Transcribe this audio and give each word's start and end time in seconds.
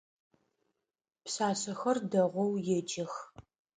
Пшъашъэхэр 1.23 1.97
дэгъоу 2.11 2.51
еджэх. 2.77 3.13